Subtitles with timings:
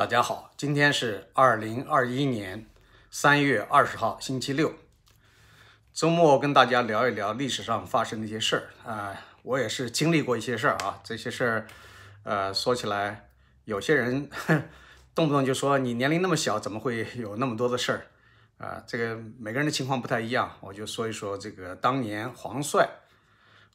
[0.00, 2.64] 大家好，今天是二零二一年
[3.10, 4.72] 三月二十号，星期六。
[5.92, 10.98] 周末跟大家聊一聊历史上发生的一些事儿啊，我也是经历过一些事儿啊。
[11.04, 11.66] 这些事儿，
[12.22, 13.28] 呃，说起来，
[13.66, 14.30] 有些人
[15.14, 18.06] 动不动就说你年龄那么小，怎么会有那么多的事儿
[18.56, 18.82] 啊？
[18.86, 22.88] 这个每个人的情况不太一样，我就说一说这个当年黄帅，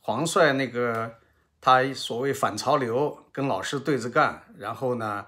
[0.02, 1.18] 黄帅那个
[1.62, 5.28] 他所谓反潮流，跟老师对着干，然后呢？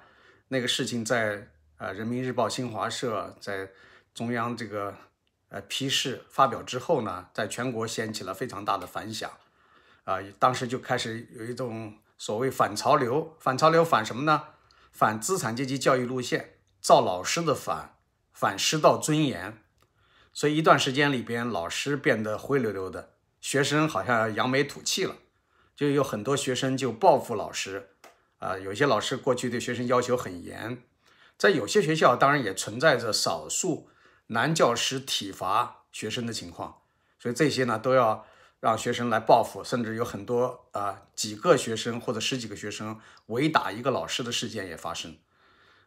[0.50, 3.70] 那个事情在呃《人民日报》新华社在
[4.14, 4.96] 中央这个
[5.50, 9.30] 呃批示发表之后呢，在全国掀起了非常大的反响，
[10.06, 14.44] 啊，当时就开始有一种所谓反潮流，反潮流反什么呢？
[14.92, 17.98] 反资产阶级教育路线，造老师的反，
[18.34, 19.62] 反师道尊严。
[20.34, 25.18] 所以一段时间里边，老师变得灰溜溜的，学生好像扬眉吐气了，
[25.76, 27.90] 就有很多学生就报复老师。
[28.40, 30.84] 啊，有些老师过去对学生要求很严，
[31.38, 33.90] 在有些学校当然也存在着少数
[34.28, 36.82] 男教师体罚学生的情况，
[37.20, 38.26] 所以这些呢都要
[38.60, 45.18] 让学生来报复，甚至有很多啊几个学生或者十几个学生围打一个老师的事件也发生，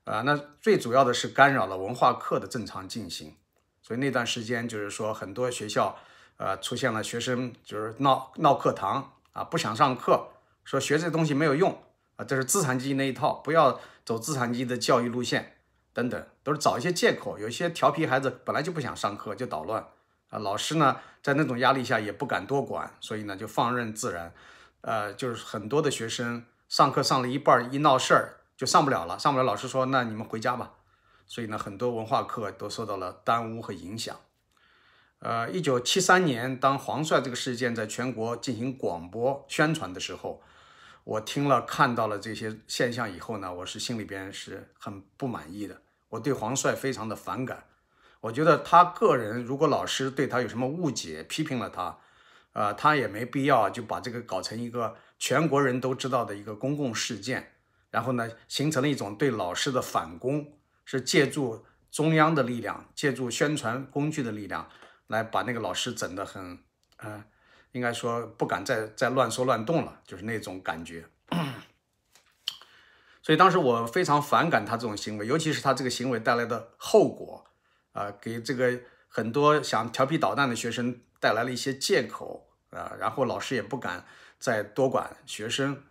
[0.05, 3.37] 啊，那最主要的是干扰了文化课的正常进行，
[3.83, 5.97] 所以那段时间就是说很多学校
[6.37, 10.29] 呃出现了学生就是闹闹课堂啊，不想上课，
[10.65, 11.81] 说学这东西没有用。
[12.25, 15.57] 这是资产阶级那一套，不要走资产阶级的教育路线，
[15.93, 17.39] 等等，都是找一些借口。
[17.39, 19.87] 有些调皮孩子本来就不想上课，就捣乱
[20.29, 20.39] 啊。
[20.39, 24.33] 老师呢，在那种压力下也不敢多管，所以呢就放任自然。
[24.83, 30.73] 呃，就是很多的学生上课上了一半，一闹事儿就上不了了，上不了，老师说那你们回家吧。
[31.27, 34.17] 所以呢，很多文化课都受到了耽误和影响。
[35.21, 40.43] 呃，一九七三年，当黄帅这个事件在全国进行广播宣传的时候。
[41.11, 45.83] 我听了看到了这些现象以后呢，我是心里边是很不满意的。
[46.09, 47.65] 我对黄帅非常的反感。
[48.21, 51.99] 我觉得他个人如果老师对他有什么误解，批评了他，
[52.53, 57.55] 呃，他也没必要就把这个搞成一个全国人都知道的一个公共事件，
[57.91, 60.53] 然后呢，形成了一种对老师的反攻，
[60.85, 64.69] 是借助中央的力量，借助宣传工具的力量，
[65.09, 66.61] 来把那个老师整得很，
[66.99, 67.25] 呃。
[67.73, 71.05] 应该说不敢再再乱说乱动了，就是那种感觉。
[73.23, 77.45] 所以当时我非常反感他这种行为，尤其是他这个行为带来的后果，
[77.93, 84.05] 啊，给这个很多想调皮捣蛋的学生带来了一些借口啊，然后老师也不敢
[84.39, 85.83] 再多管学生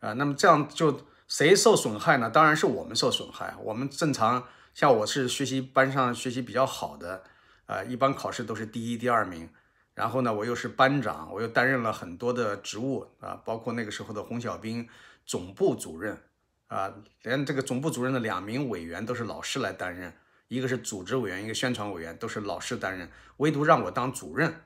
[0.00, 0.12] 啊。
[0.12, 2.30] 那么这样就谁受损害呢？
[2.30, 3.54] 当然是我们受损害。
[3.62, 7.24] 我们正常像我是学习班上学习比较好的，
[7.66, 9.48] 啊，一般考试都是第一、第二名。
[9.94, 14.88] 然后呢，我又是班长，我又担任了很多的职务啊，包括那个时候的红小兵
[15.24, 16.18] 总部主任
[16.66, 20.12] 啊，连这个总部主任的两名委员都是老师来担任，
[20.48, 24.62] 一个是组织委员，一个宣传委员，都是老师担任，唯独让我当主任，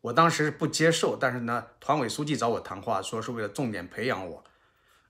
[0.00, 4.42] 我当时不接受，但是呢，团委书记找我谈话，说是为了重点培养我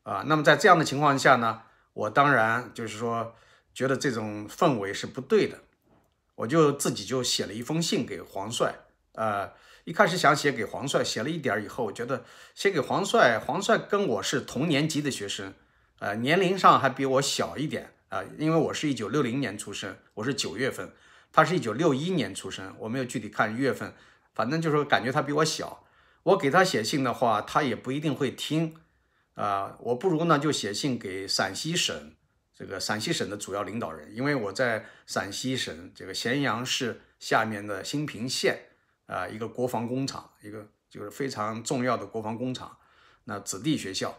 [0.03, 0.25] 啊。
[0.27, 3.37] 那么在这样的情况下呢，我当然就是说
[3.73, 5.61] 觉得这种氛围是不对的，
[6.35, 8.75] 我就自己就写了一封信给黄帅。
[9.13, 9.53] 呃，
[9.85, 15.53] 一开始想写给黄帅，写了一点以后，我觉得写给黄帅，黄帅跟我是同年级的学生，
[15.99, 20.93] 呃，年龄上还比我小一点啊，因为我是一九六零年出生，我是九月份，
[21.33, 23.93] 他是一九六一年出生，我没有具体看月份，
[24.33, 25.85] 反正就是感觉他比我小。
[26.23, 28.77] 我给他写信的话，他也不一定会听，
[29.35, 32.15] 啊，我不如呢就写信给陕西省
[32.57, 38.67] 这个陕西省的主要领导人，因为我在陕西省这个咸阳市下面的兴平县。
[39.11, 42.77] 啊，一个国防工厂，一个就是非常重要的国防工厂。
[43.25, 44.17] 那子弟学校，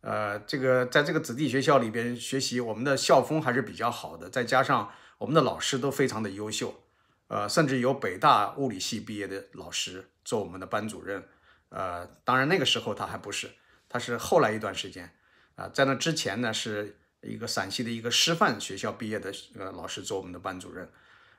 [0.00, 6.82] 呃，这个在这个子弟学校里边学习，我们的校风还是比较好的，再加上我们的老师都非常的优秀，
[7.28, 11.22] 呃，甚至有北大物理系毕业的老师做我们的班主任。
[11.68, 13.50] 呃，当然那个时候他还不是，
[13.90, 15.14] 他是后来一段时间
[15.54, 20.90] 啊，在那之前呢，是一个陕西的一个师范学校毕业的呃老师做我们的班主任。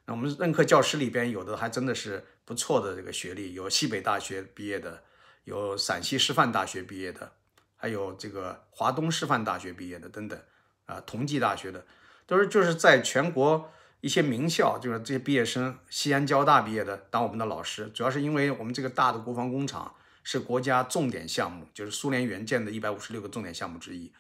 [0.06, 5.04] 那我们任课教师里边有的还真的是不错的这个学历，有西北大学毕业的，
[5.44, 7.32] 有陕西师范大学毕业的，
[7.76, 10.42] 还有这个华东师范大学毕业的等等，
[10.88, 11.86] 啊，同济大学的，
[12.26, 19.94] 都是就是在全国一些名校，就是这些毕业生，西安交大毕业的当我们的老师，主要是因为我们这个大的国防工厂
[20.24, 24.12] 是国家重点项目，就是苏联援建的一百五十六个重点项目之一，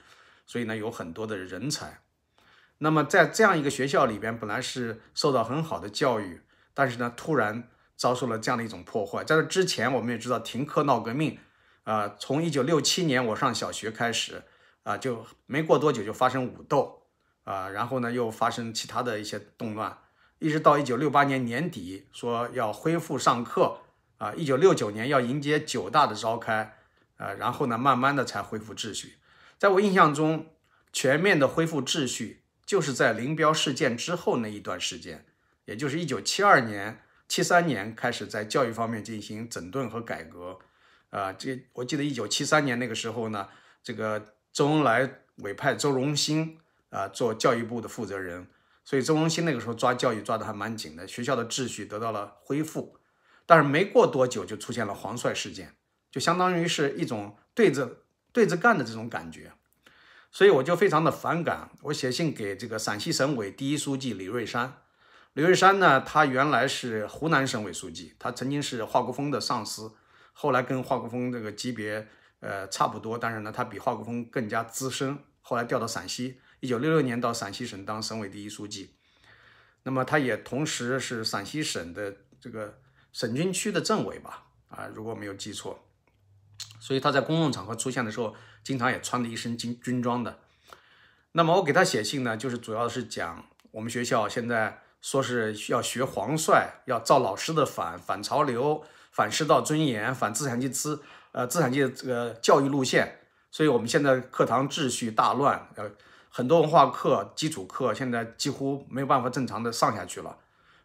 [0.45, 2.01] 所以呢有很多的人才。
[2.77, 6.41] 那么在这样一个学校里边，本来是受到很好的教育，
[6.75, 7.67] 但是呢，突然
[7.99, 9.25] 遭受了这样的一种破坏。
[9.25, 11.37] 在这之前，我们也知道停课闹革命，
[11.83, 14.43] 啊，从一九六七年我上小学开始，
[14.83, 17.03] 啊，就没过多久就发生武斗，
[17.43, 19.97] 啊，然后呢又发生其他的一些动乱，
[20.39, 23.79] 一直到一九六八年年底说要恢复上课
[24.17, 26.77] 啊，一九六九年要迎接九大的召开，
[27.17, 29.17] 啊，然后呢慢慢的才恢复秩序。
[29.57, 30.47] 在我印象中，
[30.93, 35.25] 全面的恢复秩序就是在林彪事件之后那一段时间，
[35.65, 40.59] 也就是一九七二年、七三年开始在教育方面进行整顿和改革。
[41.11, 43.47] 啊，这我记得一九七三年那个时候呢，
[43.81, 46.59] 这个周恩来委派周荣兴
[46.89, 48.47] 啊做教育部的负责人，
[48.83, 52.97] 所以周荣兴那个时候抓教育抓得还蛮紧的，学校的秩序得到了恢复。
[53.45, 55.73] 但是没过多久就出现了黄帅事件，
[56.11, 59.53] 就相当于是一种对着对着干的这种感觉，
[60.31, 61.71] 所以我就非常的反感。
[61.81, 64.83] 我写信给这个陕西省委第一书记李瑞山，
[65.33, 69.93] 刘瑞山呢，他原来是湖南省委书记，他曾经是华国锋的上司。
[70.33, 72.07] 后来跟华国锋这个级别，
[72.39, 75.19] 呃，差不多，但是呢，他比华国锋更加资深。
[75.41, 78.95] 后来调到陕西，一九六六年到陕西省当省委第一书记。
[79.83, 82.79] 那么他也同时是陕西省的这个
[83.11, 84.47] 省军区的政委吧？
[84.69, 85.85] 啊，如果没有记错。
[86.79, 90.39] 所以他在公共场合出现的时候，经常也穿着一身军军装的。
[91.33, 98.83] 那么我给他写信呢，就是主要是讲我们学校现在说是要学黄帅，要造老师的反反潮流。
[99.11, 101.01] 反师道尊严，反资产阶级资
[101.31, 103.19] 呃资产阶级这个教育路线，
[103.51, 105.91] 所以我们现在课堂秩序大乱，呃，
[106.29, 110.37] 很多文化课、基础课现在几乎没有办法正常的上下去了。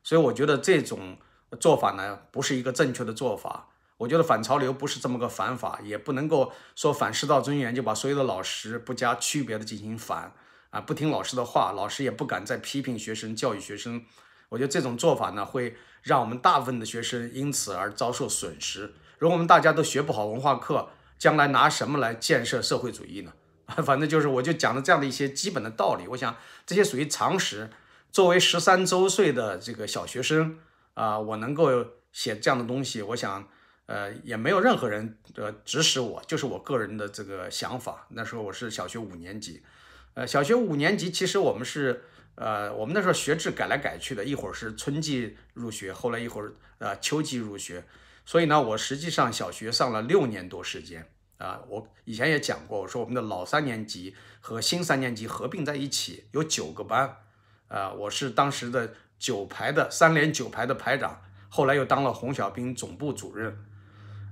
[0.03, 1.17] 所以我觉得这种
[1.61, 3.69] 做法呢，不是一个正确的做法。
[3.99, 10.33] 我觉得反潮流不是这么个反法，也不能够说反师道尊严就把所有的老师不加区别的进行反
[10.75, 14.05] 啊，不听老师的话，老师也不敢再批评学生、教育学生。
[14.49, 18.93] 我觉得这种做法呢，会让我们大部分的学生因此而遭受损失。
[19.19, 23.33] 如果我们大家都学不好文化课，将来拿什么来建设社会主义呢？
[23.87, 26.09] 反正就是，我就讲了这样的一些基本的道理。
[26.09, 26.37] 我想
[26.67, 27.71] 这些属于常识。
[28.11, 30.59] 作为十三周岁的这个小学生
[30.95, 33.49] 啊，我能够写这样的东西，我想，
[33.87, 38.07] 呃，也没有任何人呃指使我，就是我个人的这个想法。
[38.11, 39.63] 那时候我是小学五年级，
[40.15, 42.05] 呃，小学五年级其实我们是。
[42.37, 47.85] 呃，我们那时候学制改来改去的，一会儿是春季入学，后来一会儿呃秋季入学，
[48.27, 51.09] 所以呢，我实际上小学上了六年多时间
[51.39, 51.61] 啊。
[51.69, 57.19] 我以前也讲过，我说我们的老三年级和新三年级合并在一起有九个班，
[57.69, 63.57] 啊，我是当时的九排的三连九排的排长，后来又当了红小兵总部主任，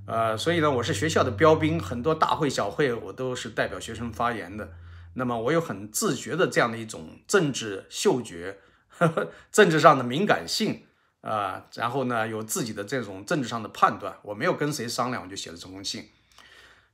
[0.07, 4.73] 呃，所以呢，我是学校的标兵，很多大会小会我都是代表学生发言的。
[5.15, 10.87] 那么我有很自觉的这样的一种政治嗅觉，呵呵政治上的敏感性
[11.21, 16.09] 啊，然后呢有自己的这种政治上的判断，我没有跟谁商量，我就写了这封信。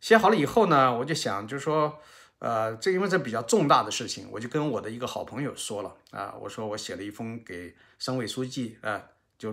[0.01, 1.99] 写好了以后呢，我就想，就是说，
[2.39, 9.03] 呃，这因为这比较重大的事情，我就跟我的一个好朋友说了啊，我说我写了一封给省委书记啊，
[9.37, 9.51] 就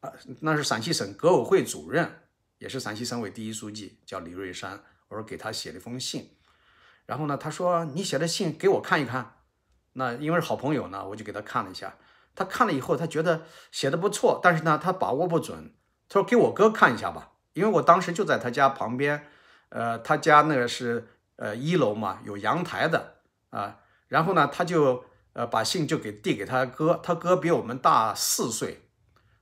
[0.00, 2.22] 啊，那是陕西省革委会主任，
[2.58, 6.28] 也是陕西省委第一书记，叫李瑞山，我说给他写了一封信。
[7.08, 9.36] 然后呢，他说你写的信给我看一看，
[9.94, 11.94] 那因为是好朋友呢，我就给他看了一下。
[12.34, 15.74] 他看了以后，他觉得写的不错，但是呢，他把握不准。
[16.06, 19.26] 他说给我哥看一下吧，因为我当时就在他家旁边，
[19.70, 23.14] 呃，他家那个是呃一楼嘛，有阳台的
[23.48, 23.78] 啊。
[24.08, 25.02] 然后呢，他就
[25.32, 28.82] 呃把信就给递给他哥，他哥比我们大四岁，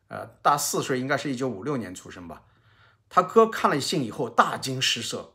[0.07, 2.43] 呃，大四岁应该是一九五六年出生吧。
[3.09, 5.33] 他哥看了信以后大惊失色。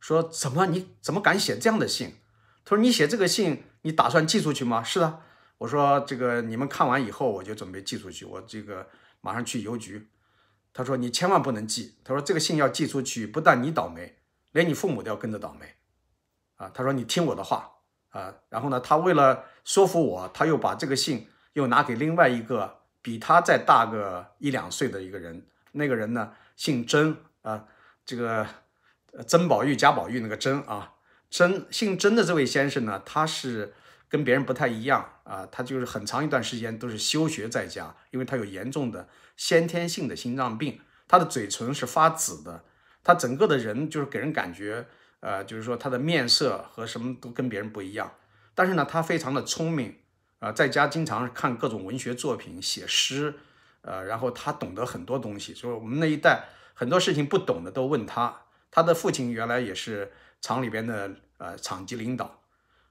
[0.00, 2.14] 说怎么你怎么敢写这样的信？
[2.64, 4.82] 他说你写这个信，你打算寄出去吗？
[4.82, 5.22] 是的，
[5.58, 8.88] 我说这个你们看完以后，我就准备寄出去，我这个
[9.20, 10.08] 马上去邮局。
[10.72, 11.96] 他说你千万不能寄。
[12.02, 14.18] 他说这个信要寄出去，不但你倒霉，
[14.52, 15.74] 连你父母都要跟着倒霉。
[16.56, 17.70] 啊，他说你听我的话
[18.10, 18.34] 啊。
[18.48, 27.66] 然后呢，他为了说服我，他又把这个信又拿给另外一个比他再大个一两岁的一个人，那个人呢姓曾啊，
[28.06, 28.46] 这个。
[29.26, 30.94] 曾宝玉、贾宝玉那个曾啊，
[31.30, 33.74] 曾姓曾的这位先生呢，他是
[34.08, 42.64] 跟别人不太一样啊，他就是很长一段时间都是休学在家，因为他有严重的先天性的心脏病，他的嘴唇是发紫的，
[43.04, 44.86] 他整个的人就是给人感觉，
[45.20, 48.12] 呃，就是说他的面色和什么都跟别人不一样，
[48.54, 49.96] 但是呢，他非常的聪明
[50.38, 53.34] 啊，在家经常看各种文学作品、写诗，
[53.82, 58.42] 呃，然后他懂得很多东西，所以我们那一代很多事情不懂的都问他。
[58.70, 62.40] 他的父亲原来也是厂里边的呃厂级领导，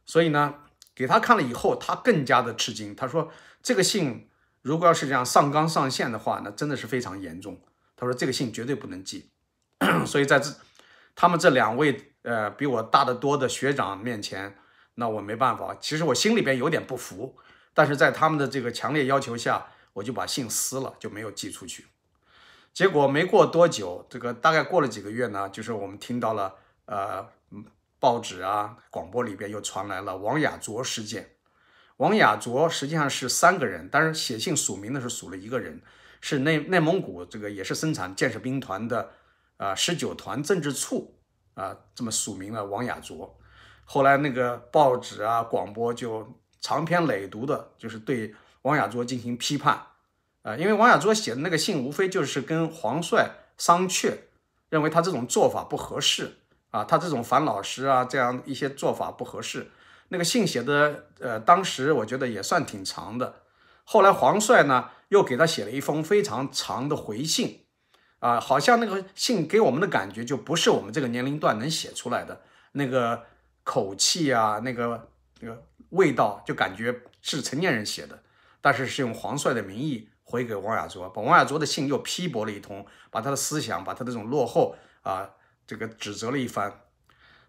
[0.05, 0.55] 所以呢，
[0.93, 2.95] 给他看了以后，他更加的吃惊。
[2.95, 3.31] 他说
[3.63, 4.29] ：“这个信
[4.61, 7.59] 如果要是这样上纲上线的话，那真的是非常严重。”
[7.95, 9.29] 他说：“这个信绝对不能寄。”
[10.05, 10.53] 所以在这
[11.15, 14.57] 他们这两位呃比我大得多的学长面前，
[14.95, 17.37] 那我没办法，其实我心里边有点不服，
[17.73, 21.87] 但是在他们的这个强烈要求下，我就把信撕了，就没有寄出去。
[22.73, 27.27] 结果没过多久，这个大概过了几个月呢，就是我们听到了，呃，
[27.99, 31.31] 报纸啊、广播里边又传来了王亚卓事件。
[31.97, 35.81] 王亚卓实际上是三个人，但是写信署名的是署了一个人，
[36.21, 39.11] 是内内蒙古这个也是生产建设兵团的，
[39.57, 41.19] 啊十九团政治处
[41.55, 43.37] 啊这么署名了王亚卓。
[43.83, 49.81] 后来那个报纸啊、广播就长篇累牍的，就是对王亚卓进行批判。
[50.41, 54.17] 啊，因为王亚卓写的那个信，无非就是跟黄帅商榷，
[54.69, 56.37] 认为他这种做法不合适
[56.71, 59.69] 啊，他这种反老师啊，这样一些做法不合适。
[60.07, 63.41] 那个信写的，呃，当时我觉得也算挺长的。
[63.83, 67.65] 后来黄帅呢，又给他写了一封非常长的回信，
[68.19, 72.41] 啊，好像那个信给我们的感觉就不是我们这个年龄段能写出来的
[72.71, 73.23] 那个
[73.63, 75.09] 口气啊，那个
[75.41, 78.23] 那个味道，就感觉是成年人写的，
[78.61, 80.07] 但是是用黄帅的名义。
[80.29, 85.27] 回给王亚卓，把王亚卓的信又批驳了一通，把他的思想，把他的这种落后啊，
[85.65, 86.71] 这个指责了一番。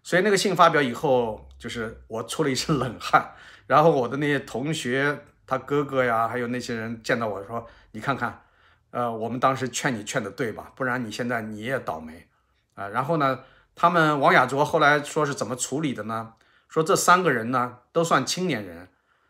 [0.01, 3.35] 所以那个信发表以后，就是我出了一身冷汗。
[3.67, 8.41] 然后我的那些同学，他哥哥呀，还有那些人见到我说：“你看看，
[8.89, 10.71] 呃，我们当时劝你劝的对吧？
[10.75, 12.27] 不然你现在你也倒霉
[12.73, 13.41] 啊。”然后呢，
[13.75, 16.33] 他们王亚卓后来说是怎么处理的呢？
[16.67, 18.89] 说这三个人呢都算青年人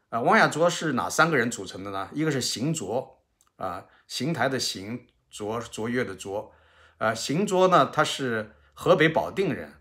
[0.09, 0.21] 啊。
[0.21, 2.07] 王亚卓是哪三个人组成的呢？
[2.13, 3.20] 一个是邢卓。
[3.61, 6.51] 啊，邢台的邢，卓卓越的卓，
[6.97, 9.71] 呃，邢卓呢，他是河北保定人，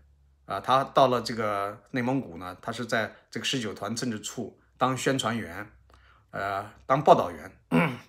[0.45, 5.67] 啊，他到了这个内蒙古呢，他是在这个十九团政治处当宣传员，
[6.29, 7.51] 呃，当报道员。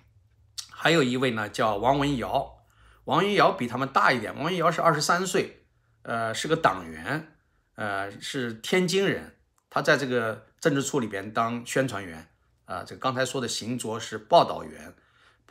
[0.69, 2.59] 还有一位呢叫王文尧，
[3.05, 5.65] 王文尧比他们大一点，王文尧是二十三岁，
[6.03, 7.35] 呃，是个党员，
[7.73, 9.37] 呃，是天津人，
[9.71, 12.27] 他在这个政治处里边当宣传员，
[12.65, 14.93] 啊，这刚才说的邢卓是报道员。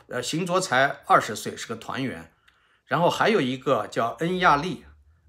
[0.07, 2.31] 呃，邢卓才二十岁，是个团员，
[2.85, 4.83] 然后还有一个叫恩亚丽，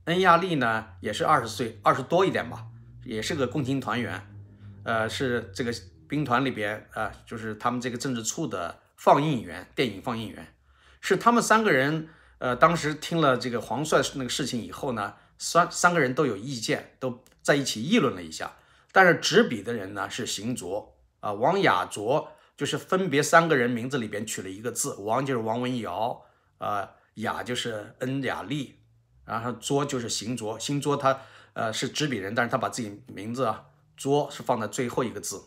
[0.05, 2.67] 恩亚丽呢也是二十岁，二十多一点吧，
[3.05, 4.27] 也是个共青团员，
[4.83, 5.73] 呃，是这个
[6.09, 10.55] 兵团里边啊，就是他们这个政治处的放映员，电影放映员，
[11.01, 18.53] 是他们三个人，呃，当时听了这个黄帅那个事情以后呢，三三个人都有意见，都在一起议论了一下，
[18.93, 22.33] 但是执笔的人呢是邢卓啊，王亚卓。
[22.57, 26.25] 就是分别三个人名字里边取了一个字，王就是王文尧，
[26.59, 28.79] 啊雅就是恩雅丽，
[29.25, 31.21] 然后卓就是邢卓，邢卓他
[31.55, 35.43] 呃是执笔人，但是他把自己名字啊卓是放在最后一个字，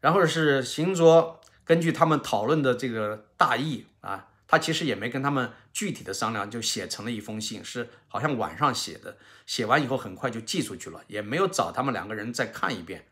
[0.00, 9.16] 然后是邢卓根据他们讨论的这个大意啊，他其实也没跟他们具体的商量，就写成了一封信，是好像晚上写的，
[9.46, 13.06] 写完以后很快就寄出去了，也没有找他们两个人再看一遍，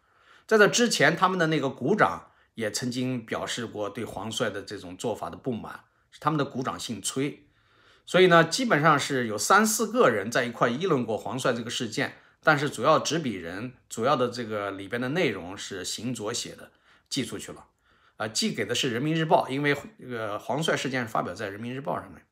[0.48, 2.30] 在这之前他们的那个鼓掌。
[2.54, 5.80] 也曾经表示过对黄帅的这种做法的不满，
[6.20, 7.46] 他们的股长姓崔，
[8.06, 16.70] 所以呢，基本上是有三四个人在一块议论过黄帅这个事件，但是主要执笔人，主要的这个里边的内容是邢卓写的，
[17.08, 17.66] 寄出去了，
[18.18, 22.22] 啊，寄给的是人民日报，因为这个黄帅事件发表在人民日报上面，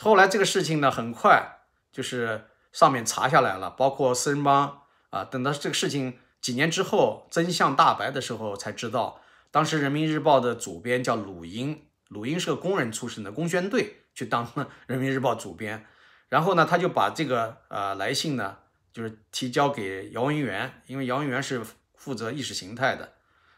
[0.00, 1.60] 后来这个事情呢，很快
[1.92, 9.20] 就是上面查下来了，包括四人帮啊，等到这个事情几年之后真相大白的时候，才知道。
[9.50, 15.86] 当时《人民日报》的主编叫鲁英，鲁英是个工人出身的，工宣队去当了《人民日报》主编。
[16.28, 18.58] 然后呢，他就把这个呃来信呢，
[18.92, 21.62] 就是提交给姚文元，因为姚文元是
[21.94, 23.12] 负责意识形态的。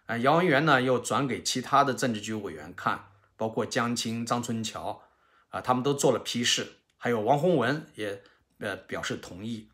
[0.07, 5.03] 啊，姚文元呢又转给其他的政治局委员看，包括江青、张春桥，
[5.49, 6.75] 啊，他们都做了批示。
[6.97, 8.23] 还有王洪文也
[8.59, 9.69] 呃表示同意。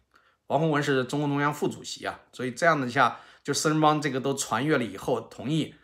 [0.49, 5.75] 王洪文是中共中央副主席啊，所以这样的下，就四人帮这个都传阅了以后同意。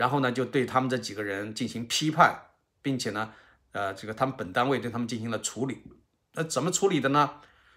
[0.00, 2.34] 然后呢，就对他们这几个人进行批判，
[2.80, 3.34] 并且呢，
[3.72, 5.82] 呃，这个他们本单位对他们进行了处理。
[6.32, 7.32] 那怎么处理的呢？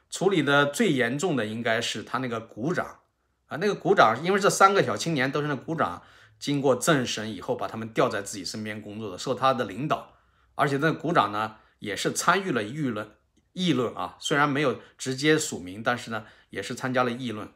[0.09, 2.99] 处理的最严重的应该是他那个股长
[3.47, 6.01] 啊，那个股长，因为这三个小青年都是那股长
[6.39, 10.13] 经过政审以后，把他们调在自己身边工作的，受他的领导。
[10.55, 13.11] 而且那个股长呢，也是参与了议论
[13.51, 17.49] 议论啊，虽然没有直接署名，但是呢，也是参加了议论。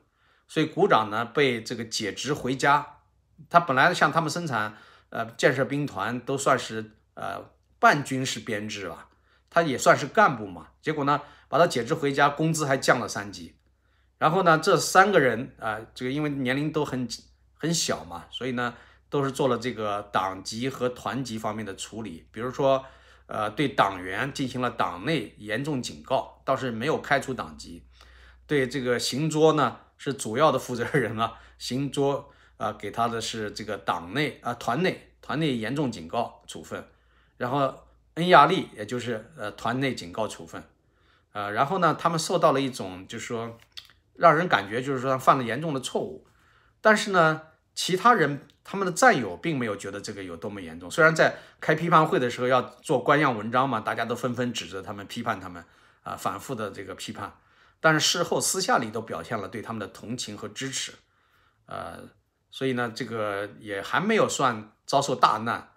[0.45, 2.95] 所以股长呢，被这个解职回家。
[3.49, 4.77] 他本来像他们生产，
[5.09, 9.07] 呃，建设兵团都算是呃半军事编制了，
[9.49, 10.67] 他也算是干部嘛。
[10.81, 13.55] 结果呢，把他解职回家，工资还降了三级。
[14.17, 17.07] 然后呢，这三个人啊，这个因为年龄都很
[17.55, 18.73] 很小嘛，所以呢，
[19.09, 22.27] 都是做了这个党级和团级方面的处理。
[22.31, 22.83] 比如说，
[23.27, 27.83] 呃，对党员进行了党内严重警告，倒是没有开除党籍。
[28.47, 36.85] 对这个邢卓呢，是主要的负责人啊，行桌啊给他的是这个党内啊团内团内严重警告处分，
[37.37, 37.73] 然后
[38.15, 40.63] 恩亚利也就是呃团内警告处分，
[41.33, 43.57] 呃然后呢他们受到了一种就是说
[44.15, 46.25] 让人感觉就是说犯了严重的错误，
[46.81, 47.41] 但是呢
[47.75, 55.63] 其他人他们的战友并没有觉得这个有多么严重，虽然在开批判会的时候要做官样文章嘛，大家都纷纷指责他们批判他们
[56.03, 57.33] 啊反复的这个批判。
[57.79, 60.93] 但是事后私下里都表现了对他们的同情和支持，
[61.67, 61.99] 呃，
[62.57, 65.69] 所以呢，这个也还没有算遭受大难。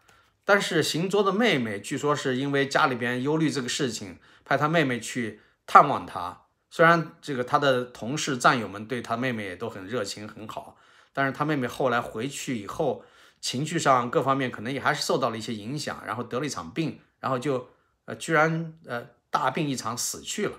[0.46, 6.44] 但是行卓的妹妹据说是因为家里边忧虑这个事情，派他妹妹去探望他。
[6.70, 10.78] 虽然这个他的同事战友们对他妹妹也都很热情很好，
[11.12, 13.04] 但是他妹妹后来回去以后，
[13.42, 17.68] 情绪上各方面可能也还是受到了一些影响，然后得了一场病，然后就
[18.06, 20.52] 呃居然呃大病一场死去了。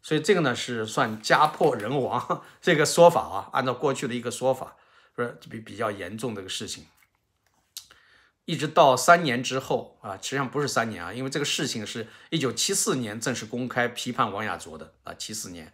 [0.00, 4.76] 所以这个呢是算家破人亡 这个说法啊，按照过去的一个说法，
[5.16, 6.86] 不是比比较严重的一个事情。
[8.44, 15.72] 一直到三年之后啊，实际上不是三年啊，因为这个事情是一九七四年正式公开批判王亚卓的啊，七四年，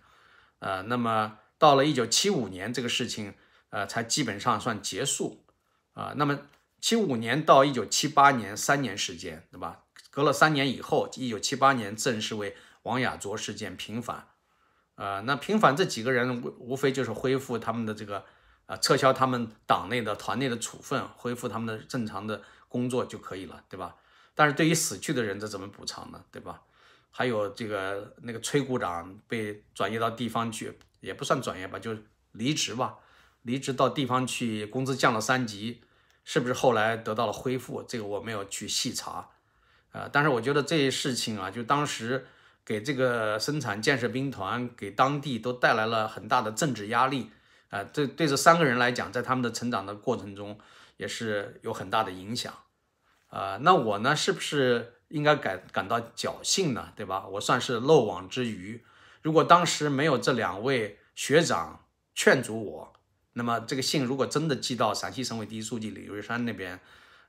[0.61, 3.34] 呃，那么到了一九七五年，这个事情
[3.68, 5.44] 呃才基本上算结束
[5.92, 6.14] 啊。
[6.16, 6.38] 那么
[6.80, 9.82] 七五年到一九七八年三年时间，对吧？
[10.11, 12.56] 隔了三年以后，一九七八年正式为。
[12.84, 14.26] 王亚卓事件平反，
[14.96, 18.25] 呃，那平反这几个人无无非就是恢复他们的这个，
[18.66, 23.97] 啊，撤销他们党内的团内的处分，恢复他们的正常的工作就可以了，对吧？
[24.35, 26.25] 但是对于死去的人，这怎么补偿呢？
[26.31, 26.61] 对吧？
[27.11, 31.97] 还有这个那个崔股长被转移到地方去，也不算转业吧，就
[32.33, 32.99] 离职吧，
[33.42, 35.83] 离职到地方去，工资降了三级，
[36.25, 37.83] 是不是后来得到了恢复？
[37.83, 39.28] 这个我没有去细查，
[39.92, 42.26] 呃，但是我觉得这些事情啊，就当时。
[42.64, 47.28] 给这个生产建设兵团，给当地都带来了很大的政治压力，
[47.72, 50.58] 啊，这对这三个人来讲，在他们的成长的过程中，
[50.98, 52.52] 也是有很大的影响，
[53.28, 56.92] 啊，那我呢，是不是应该感感到侥幸呢？
[56.94, 57.26] 对吧？
[57.26, 58.85] 我算是漏网之鱼。
[59.22, 62.92] 如果当时没有这两位学长劝阻我，
[63.32, 66.78] 那么这个信如果真的寄到陕西省委第一书记李瑞山那边，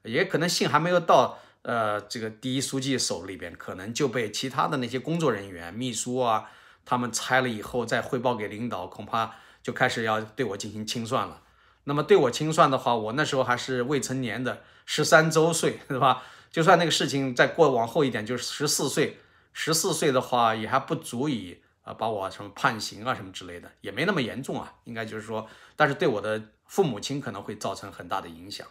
[0.04, 1.40] 也可能信还没有到。
[1.64, 6.52] 呃，这个第一书记手里边可能就被其他的那些工作人员、秘书啊，
[6.84, 11.42] 他们拆了以后再汇报给领导，恐怕就开始要对我进行清算了。
[11.86, 16.22] 那么对我清算的话，我那时候还是未成年的十三周岁，是吧？
[16.52, 19.18] 就算那个事情再过往后一点，就是十四岁，
[19.54, 24.76] 十四岁的话也还不足以啊把我什么判刑啊什么之类的，也没那么严重啊。
[24.84, 28.68] 应该就是说，但是对我的父母亲可能会造成很大的影响。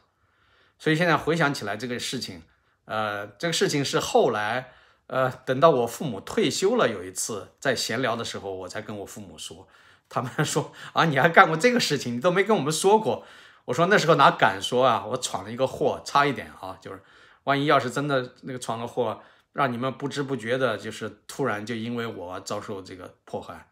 [0.78, 2.42] 所以现在回想起来这个事情。
[2.84, 4.72] 呃，这个事情是后来，
[5.06, 9.68] 呃，等到我父母退休了，有一次在闲聊的时候，我才跟我父母说，
[10.12, 13.24] 他们说啊，你还干过这个事情，你都没跟我们说过。
[13.64, 17.02] 我说那时候哪敢说啊，我闯了一个祸，差一点啊，就是
[17.44, 19.22] 万一要是真的那个闯了祸，
[19.54, 23.66] 让你们不知不觉的，就是突然就因为我遭受这个迫害，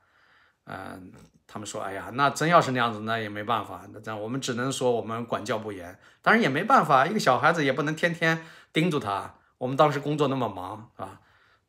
[0.64, 1.12] 嗯。
[1.53, 3.83] 他们说：“哎呀，那真要是那样子，那也没办法。
[3.92, 5.98] 那这样，我们只能说我们管教不严。
[6.22, 9.35] 当然也没办法，一个小孩子也不能天天盯住他。
[9.59, 11.18] 我们当时工作那么忙，啊，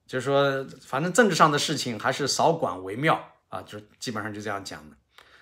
[0.05, 3.61] 就是说，反正政治上的事情还是少管为妙啊。
[3.61, 4.97] 就基本上就这样讲的。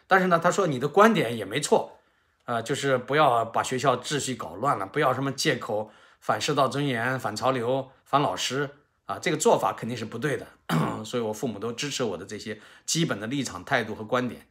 [0.06, 1.98] 但是呢，他说你的观点也没错，
[2.44, 8.72] 啊，就是不要把学校秩序搞乱了，不要什么借口反世道尊严、反潮流、反老师。”
[9.10, 10.46] 啊，这个做法肯定是不对的，
[11.04, 14.46] 所以我父母都支持我的这些基本的立场、态度和观点。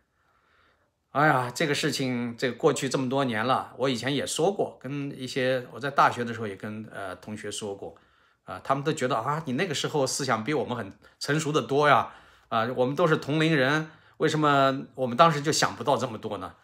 [1.12, 7.94] 哎呀，这个事情，这个过去这么多年了，我以前也说过，跟一些我在大学的时候也跟呃同学说过，
[8.42, 12.12] 啊，他们都觉得啊，你那个时候思想比我们很成熟的多呀，
[12.48, 16.54] 啊，我们都是同龄人，为什么我们当时就想不到这么多呢？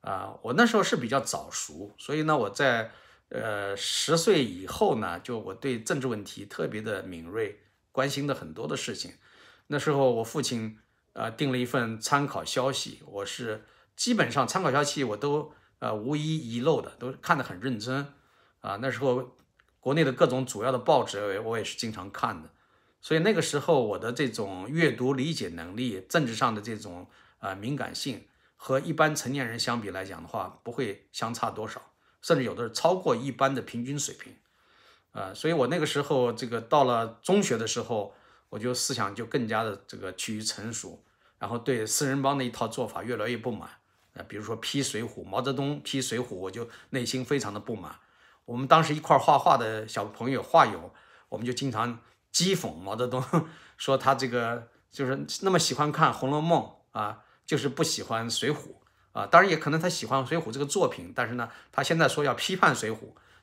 [0.00, 2.90] 啊，我那时候是比较早熟，所以呢，我在。
[3.30, 7.58] 呃，十岁以后呢，就我对政治问题特别的敏锐，
[7.90, 9.14] 关心的很多的事情。
[9.66, 10.78] 那时候我父亲
[11.14, 13.64] 呃订了一份参考消息，我是
[13.96, 18.06] 基本上参考消息我都呃无一遗漏的，都看得很认真
[18.60, 18.78] 啊。
[18.80, 19.36] 那时候
[19.80, 22.50] 国内的各种主要的报纸我也是经常看的，
[23.04, 27.06] 所以那个时候我的这种阅读理解能力、政治上的这种
[27.38, 31.82] 呃敏感性，和一般成年人相比来讲的话，不会相差多少。
[32.22, 34.34] 甚至有的是超过一般的平均水平，
[35.12, 38.14] 呃，所以我那个时候这个到了中学的时候，
[38.48, 41.04] 我就思想就更加的这个趋于成熟，
[41.38, 43.68] 然后对四人帮的一套做法越来越不满，
[44.14, 47.96] 呃，比如说批水浒，毛泽东批水浒，我就内心非常的不满。
[48.46, 50.94] 我们当时一块画画的小朋友画友，
[51.28, 52.00] 我们就经常
[52.34, 53.24] 讥讽毛泽东，
[53.78, 56.62] 说他这个就是那么喜欢看《红楼梦》
[56.98, 58.74] 啊，就是不喜欢水浒。
[59.12, 62.94] 啊，当然也可能他喜欢《水浒》这个作品，但是呢，他现在说要批判《水浒》，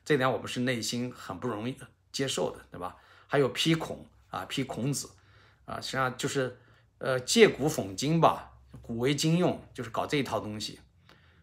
[0.04, 1.74] 这点我们是内心很不容易
[2.12, 2.96] 接受的，对吧？
[3.26, 5.08] 还有批孔啊，批孔子
[5.64, 6.60] 啊，实际上就是
[6.98, 8.52] 呃借古讽今吧，
[8.82, 10.80] 古为今用，就是搞这一套东西。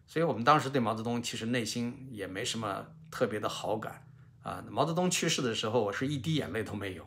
[0.06, 4.06] 所以我们当时对毛泽东其实内心也没什么特别的好感
[4.42, 4.62] 啊。
[4.70, 7.04] 毛泽东去世的时候，我是一滴眼泪都没有。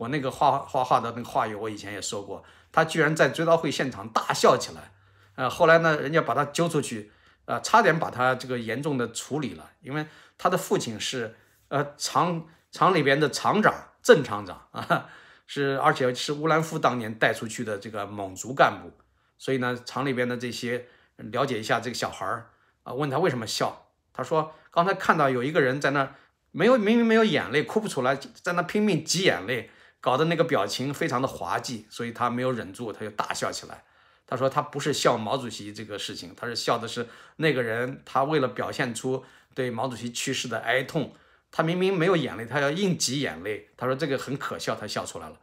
[0.00, 4.92] 我那个画画画的那个画友，我以前也说过，他居然在追悼会现场大笑起来。
[5.34, 7.12] 呃，后来呢，人家把他揪出去，
[7.44, 10.06] 呃，差点把他这个严重的处理了，因为
[10.38, 11.36] 他的父亲是
[11.68, 15.06] 呃厂厂里边的厂长郑厂长啊，
[15.46, 18.90] 是而且是乌兰夫当年带出去的这个蒙族干部，
[19.36, 20.86] 所以呢，厂里边的这些。
[21.30, 22.48] 了解一下这个小孩儿
[22.82, 26.14] 啊，问他为什么笑，他说刚才看到有一个人在那
[26.50, 29.68] 没有明明没有眼泪，哭不出来，在那拼命挤眼泪，
[30.00, 33.84] 搞得那个表情非常的滑稽，所以他没有忍住，他就大笑起来。
[34.26, 41.14] 他说他不是笑毛主席这个事情，他是笑的是那个人，他为了表现出对毛主席去世的哀痛，
[41.50, 43.68] 他明明没有眼泪，他要硬挤眼泪。
[43.76, 45.36] 他说这个很可笑，他笑出来了。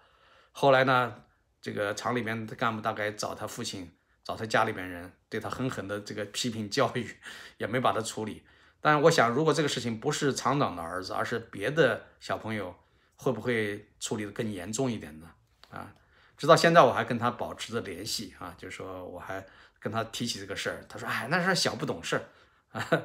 [0.51, 1.13] 后来呢，
[1.61, 3.91] 这个厂里面的干部大概找他父亲。
[4.23, 7.15] 找他家里边人对他狠狠的这个批评教育，
[7.59, 8.43] 也没把他处理。
[8.81, 12.75] 但是我想，如果这个事情不是厂长的儿子，而是别的小朋友，
[13.17, 15.29] 会不会处理的更严重一点呢？
[15.69, 15.93] 啊，
[16.37, 19.45] 直到现在我还跟他保持着联系啊，就是说我还
[19.79, 20.85] 跟他提起这个事儿。
[20.87, 22.23] 他说：“哎，那是小不懂事儿
[22.71, 23.03] 啊。”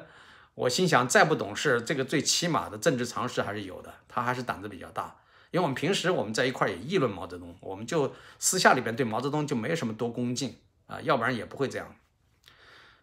[0.55, 3.93] 我心想，再不懂事，这个最起码的政治常识还是有的。
[4.07, 5.19] 他还是胆子比较大，
[5.51, 10.57] 因为我们平时我们在一块儿也议论毛泽东，我们就私下里边对毛泽东就没什么多恭敬。
[10.85, 11.95] 啊，要不然也不会这样。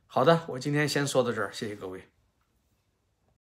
[0.07, 2.10] 好的，我今天先说到这儿，谢谢各位。